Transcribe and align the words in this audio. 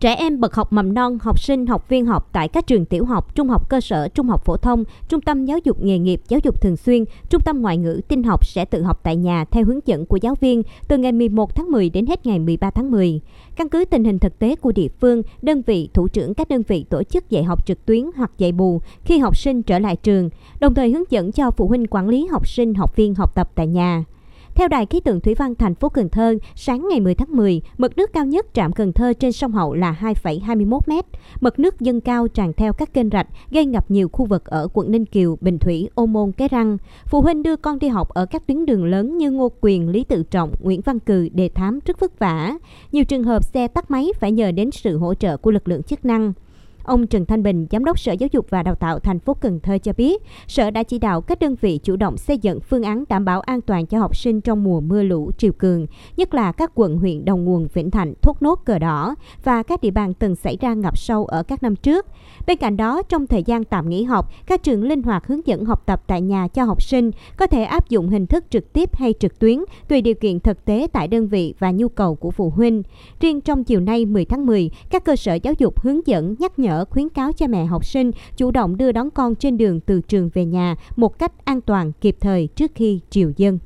Trẻ 0.00 0.14
em 0.14 0.40
bậc 0.40 0.54
học 0.54 0.72
mầm 0.72 0.94
non, 0.94 1.18
học 1.20 1.38
sinh, 1.40 1.66
học 1.66 1.88
viên 1.88 2.06
học 2.06 2.28
tại 2.32 2.48
các 2.48 2.66
trường 2.66 2.84
tiểu 2.84 3.04
học, 3.04 3.34
trung 3.34 3.48
học 3.48 3.68
cơ 3.68 3.80
sở, 3.80 4.08
trung 4.08 4.28
học 4.28 4.44
phổ 4.44 4.56
thông, 4.56 4.84
trung 5.08 5.20
tâm 5.20 5.44
giáo 5.44 5.58
dục 5.64 5.82
nghề 5.82 5.98
nghiệp, 5.98 6.20
giáo 6.28 6.40
dục 6.44 6.60
thường 6.60 6.76
xuyên, 6.76 7.04
trung 7.28 7.42
tâm 7.42 7.62
ngoại 7.62 7.76
ngữ, 7.76 8.00
tin 8.08 8.22
học 8.22 8.46
sẽ 8.46 8.64
tự 8.64 8.82
học 8.82 9.00
tại 9.02 9.16
nhà 9.16 9.44
theo 9.50 9.64
hướng 9.64 9.80
dẫn 9.86 10.06
của 10.06 10.16
giáo 10.16 10.34
viên 10.40 10.62
từ 10.88 10.98
ngày 10.98 11.12
11 11.12 11.54
tháng 11.54 11.70
10 11.70 11.90
đến 11.90 12.06
hết 12.06 12.26
ngày 12.26 12.38
13 12.38 12.70
tháng 12.70 12.90
10. 12.90 13.20
Căn 13.56 13.68
cứ 13.68 13.84
tình 13.84 14.04
hình 14.04 14.18
thực 14.18 14.38
tế 14.38 14.56
của 14.56 14.72
địa 14.72 14.88
phương, 15.00 15.22
đơn 15.42 15.62
vị, 15.66 15.88
thủ 15.94 16.08
trưởng 16.08 16.34
các 16.34 16.48
đơn 16.48 16.62
vị 16.68 16.84
tổ 16.90 17.02
chức 17.02 17.30
dạy 17.30 17.44
học 17.44 17.66
trực 17.66 17.86
tuyến 17.86 18.04
hoặc 18.16 18.30
dạy 18.38 18.52
bù 18.52 18.80
khi 19.04 19.18
học 19.18 19.36
sinh 19.36 19.62
trở 19.62 19.78
lại 19.78 19.96
trường, 19.96 20.30
đồng 20.60 20.74
thời 20.74 20.90
hướng 20.90 21.10
dẫn 21.10 21.32
cho 21.32 21.50
phụ 21.50 21.68
huynh 21.68 21.86
quản 21.90 22.08
lý 22.08 22.26
học 22.26 22.48
sinh, 22.48 22.74
học 22.74 22.96
viên 22.96 23.14
học 23.14 23.34
tập 23.34 23.50
tại 23.54 23.66
nhà. 23.66 24.04
Theo 24.56 24.68
Đài 24.68 24.86
khí 24.86 25.00
tượng 25.00 25.20
thủy 25.20 25.34
văn 25.34 25.54
thành 25.54 25.74
phố 25.74 25.88
Cần 25.88 26.08
Thơ, 26.08 26.34
sáng 26.54 26.88
ngày 26.90 27.00
10 27.00 27.14
tháng 27.14 27.36
10, 27.36 27.60
mực 27.78 27.96
nước 27.96 28.12
cao 28.12 28.26
nhất 28.26 28.46
trạm 28.52 28.72
Cần 28.72 28.92
Thơ 28.92 29.12
trên 29.12 29.32
sông 29.32 29.52
Hậu 29.52 29.74
là 29.74 29.96
2,21 30.00 30.80
m. 30.86 30.92
Mực 31.40 31.58
nước 31.58 31.80
dâng 31.80 32.00
cao 32.00 32.28
tràn 32.28 32.52
theo 32.52 32.72
các 32.72 32.94
kênh 32.94 33.10
rạch, 33.10 33.26
gây 33.50 33.66
ngập 33.66 33.90
nhiều 33.90 34.08
khu 34.08 34.24
vực 34.26 34.44
ở 34.44 34.68
quận 34.72 34.90
Ninh 34.90 35.04
Kiều, 35.04 35.38
Bình 35.40 35.58
Thủy, 35.58 35.88
Ô 35.94 36.06
Môn, 36.06 36.32
Cái 36.32 36.48
Răng. 36.48 36.78
Phụ 37.06 37.20
huynh 37.20 37.42
đưa 37.42 37.56
con 37.56 37.78
đi 37.78 37.88
học 37.88 38.08
ở 38.08 38.26
các 38.26 38.46
tuyến 38.46 38.66
đường 38.66 38.84
lớn 38.84 39.18
như 39.18 39.30
Ngô 39.30 39.52
Quyền, 39.60 39.88
Lý 39.88 40.04
Tự 40.04 40.22
Trọng, 40.22 40.52
Nguyễn 40.60 40.80
Văn 40.80 40.98
Cừ, 40.98 41.28
Đề 41.32 41.48
Thám 41.48 41.78
rất 41.86 42.00
vất 42.00 42.18
vả. 42.18 42.58
Nhiều 42.92 43.04
trường 43.04 43.24
hợp 43.24 43.44
xe 43.44 43.68
tắt 43.68 43.90
máy 43.90 44.12
phải 44.20 44.32
nhờ 44.32 44.50
đến 44.50 44.70
sự 44.70 44.98
hỗ 44.98 45.14
trợ 45.14 45.36
của 45.36 45.50
lực 45.50 45.68
lượng 45.68 45.82
chức 45.82 46.04
năng. 46.04 46.32
Ông 46.86 47.06
Trần 47.06 47.26
Thanh 47.26 47.42
Bình, 47.42 47.66
Giám 47.70 47.84
đốc 47.84 47.98
Sở 47.98 48.12
Giáo 48.12 48.28
dục 48.32 48.46
và 48.50 48.62
Đào 48.62 48.74
tạo 48.74 48.98
thành 48.98 49.18
phố 49.18 49.34
Cần 49.34 49.60
Thơ 49.60 49.78
cho 49.78 49.92
biết, 49.92 50.22
Sở 50.46 50.70
đã 50.70 50.82
chỉ 50.82 50.98
đạo 50.98 51.20
các 51.20 51.40
đơn 51.40 51.56
vị 51.60 51.78
chủ 51.82 51.96
động 51.96 52.16
xây 52.16 52.38
dựng 52.38 52.60
phương 52.60 52.82
án 52.82 53.04
đảm 53.08 53.24
bảo 53.24 53.40
an 53.40 53.60
toàn 53.60 53.86
cho 53.86 53.98
học 53.98 54.16
sinh 54.16 54.40
trong 54.40 54.64
mùa 54.64 54.80
mưa 54.80 55.02
lũ 55.02 55.30
triều 55.38 55.52
cường, 55.52 55.86
nhất 56.16 56.34
là 56.34 56.52
các 56.52 56.72
quận 56.74 56.98
huyện 56.98 57.24
đầu 57.24 57.36
nguồn 57.36 57.68
Vĩnh 57.72 57.90
Thạnh, 57.90 58.14
Thốt 58.22 58.42
Nốt, 58.42 58.54
Cờ 58.64 58.78
Đỏ 58.78 59.14
và 59.44 59.62
các 59.62 59.80
địa 59.80 59.90
bàn 59.90 60.14
từng 60.14 60.36
xảy 60.36 60.56
ra 60.60 60.74
ngập 60.74 60.98
sâu 60.98 61.24
ở 61.24 61.42
các 61.42 61.62
năm 61.62 61.76
trước. 61.76 62.06
Bên 62.46 62.58
cạnh 62.58 62.76
đó, 62.76 63.02
trong 63.02 63.26
thời 63.26 63.42
gian 63.42 63.64
tạm 63.64 63.88
nghỉ 63.88 64.04
học, 64.04 64.30
các 64.46 64.62
trường 64.62 64.82
linh 64.82 65.02
hoạt 65.02 65.26
hướng 65.26 65.46
dẫn 65.46 65.64
học 65.64 65.82
tập 65.86 66.02
tại 66.06 66.20
nhà 66.20 66.48
cho 66.48 66.64
học 66.64 66.82
sinh, 66.82 67.10
có 67.36 67.46
thể 67.46 67.62
áp 67.62 67.88
dụng 67.88 68.08
hình 68.08 68.26
thức 68.26 68.44
trực 68.50 68.72
tiếp 68.72 68.96
hay 68.96 69.14
trực 69.20 69.38
tuyến, 69.38 69.58
tùy 69.88 70.02
điều 70.02 70.14
kiện 70.14 70.40
thực 70.40 70.64
tế 70.64 70.86
tại 70.92 71.08
đơn 71.08 71.28
vị 71.28 71.54
và 71.58 71.70
nhu 71.70 71.88
cầu 71.88 72.14
của 72.14 72.30
phụ 72.30 72.50
huynh. 72.50 72.82
Riêng 73.20 73.40
trong 73.40 73.64
chiều 73.64 73.80
nay 73.80 74.06
10 74.06 74.24
tháng 74.24 74.46
10, 74.46 74.70
các 74.90 75.04
cơ 75.04 75.16
sở 75.16 75.34
giáo 75.34 75.54
dục 75.58 75.80
hướng 75.80 76.06
dẫn 76.06 76.34
nhắc 76.38 76.58
nhở 76.58 76.75
khuyến 76.84 77.08
cáo 77.08 77.32
cha 77.32 77.46
mẹ 77.46 77.64
học 77.64 77.84
sinh 77.84 78.10
chủ 78.36 78.50
động 78.50 78.76
đưa 78.76 78.92
đón 78.92 79.10
con 79.10 79.34
trên 79.34 79.58
đường 79.58 79.80
từ 79.80 80.00
trường 80.00 80.30
về 80.34 80.44
nhà 80.44 80.76
một 80.96 81.18
cách 81.18 81.32
an 81.44 81.60
toàn, 81.60 81.92
kịp 82.00 82.16
thời 82.20 82.48
trước 82.54 82.70
khi 82.74 83.00
triều 83.10 83.30
dân. 83.36 83.58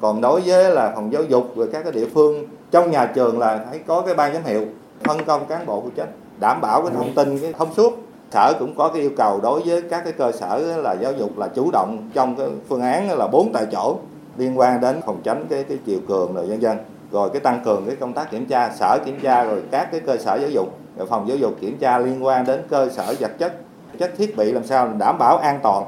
Còn 0.00 0.20
đối 0.20 0.40
với 0.40 0.70
là 0.74 0.92
phòng 0.94 1.12
giáo 1.12 1.22
dục 1.22 1.52
và 1.54 1.66
các 1.72 1.82
cái 1.82 1.92
địa 1.92 2.06
phương, 2.14 2.46
trong 2.70 2.90
nhà 2.90 3.12
trường 3.14 3.38
là 3.38 3.66
phải 3.70 3.78
có 3.78 4.00
cái 4.00 4.14
ban 4.14 4.34
giám 4.34 4.44
hiệu, 4.44 4.66
phân 5.04 5.24
công 5.26 5.46
cán 5.46 5.66
bộ 5.66 5.80
phụ 5.80 5.90
trách, 5.96 6.08
đảm 6.40 6.60
bảo 6.60 6.82
cái 6.82 6.90
thông 6.94 7.14
tin, 7.14 7.38
cái 7.38 7.52
thông 7.52 7.74
suốt 7.74 8.06
sở 8.36 8.54
cũng 8.58 8.74
có 8.74 8.88
cái 8.88 9.02
yêu 9.02 9.10
cầu 9.16 9.40
đối 9.42 9.60
với 9.60 9.82
các 9.82 10.04
cái 10.04 10.12
cơ 10.12 10.32
sở 10.32 10.58
là 10.82 10.92
giáo 10.92 11.12
dục 11.12 11.38
là 11.38 11.48
chủ 11.48 11.70
động 11.70 12.10
trong 12.14 12.36
cái 12.36 12.46
phương 12.68 12.80
án 12.80 13.18
là 13.18 13.26
bốn 13.26 13.52
tại 13.52 13.66
chỗ 13.72 13.98
liên 14.36 14.58
quan 14.58 14.80
đến 14.80 15.00
phòng 15.06 15.20
tránh 15.22 15.46
cái 15.50 15.64
cái 15.64 15.78
chiều 15.86 15.98
cường 16.08 16.34
rồi 16.34 16.46
nhân 16.46 16.62
dân 16.62 16.76
rồi 17.12 17.30
cái 17.32 17.40
tăng 17.40 17.60
cường 17.64 17.86
cái 17.86 17.96
công 17.96 18.12
tác 18.12 18.30
kiểm 18.30 18.46
tra, 18.46 18.70
sở 18.70 18.98
kiểm 19.04 19.20
tra, 19.20 19.44
rồi 19.44 19.62
các 19.70 19.88
cái 19.90 20.00
cơ 20.00 20.16
sở 20.16 20.38
giáo 20.40 20.50
dục, 20.50 20.78
rồi 20.98 21.06
phòng 21.06 21.28
giáo 21.28 21.36
dục 21.36 21.54
kiểm 21.60 21.78
tra 21.78 21.98
liên 21.98 22.24
quan 22.24 22.46
đến 22.46 22.62
cơ 22.68 22.88
sở 22.88 23.14
vật 23.20 23.30
chất 23.38 23.60
chất 23.98 24.12
thiết 24.16 24.36
bị 24.36 24.52
làm 24.52 24.64
sao 24.64 24.92
đảm 24.98 25.18
bảo 25.18 25.36
an 25.36 25.60
toàn 25.62 25.84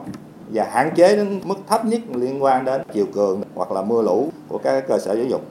và 0.53 0.67
hạn 0.73 0.91
chế 0.95 1.17
đến 1.17 1.41
mức 1.45 1.59
thấp 1.69 1.85
nhất 1.85 2.01
liên 2.15 2.43
quan 2.43 2.65
đến 2.65 2.83
chiều 2.93 3.07
cường 3.15 3.43
hoặc 3.55 3.73
là 3.73 3.83
mưa 3.83 4.03
lũ 4.03 4.29
của 4.49 4.59
các 4.59 4.85
cơ 4.89 4.99
sở 4.99 5.15
giáo 5.15 5.25
dục. 5.25 5.43